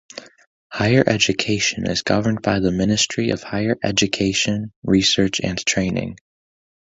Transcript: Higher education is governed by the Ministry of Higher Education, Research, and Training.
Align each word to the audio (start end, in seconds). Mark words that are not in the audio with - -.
Higher 0.73 1.03
education 1.05 1.85
is 1.87 2.01
governed 2.01 2.41
by 2.41 2.59
the 2.59 2.71
Ministry 2.71 3.29
of 3.29 3.43
Higher 3.43 3.77
Education, 3.83 4.71
Research, 4.81 5.39
and 5.39 5.63
Training. 5.63 6.17